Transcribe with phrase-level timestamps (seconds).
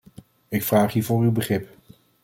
[0.49, 1.67] Ik vraag hiervoor uw begrip.